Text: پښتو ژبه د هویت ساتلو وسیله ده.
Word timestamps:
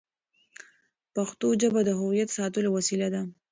پښتو 1.15 1.47
ژبه 1.61 1.81
د 1.85 1.89
هویت 1.99 2.29
ساتلو 2.37 2.69
وسیله 2.77 3.07
ده. 3.13 3.21